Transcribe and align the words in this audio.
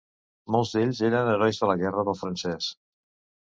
Molts 0.55 0.71
d'ells 0.77 1.03
eren 1.11 1.31
herois 1.35 1.61
de 1.65 1.71
la 1.75 1.77
Guerra 1.85 2.09
del 2.11 2.21
francès. 2.25 2.75